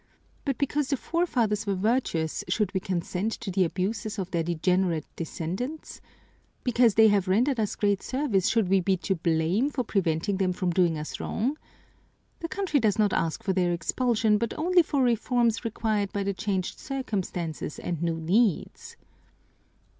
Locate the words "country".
12.49-12.79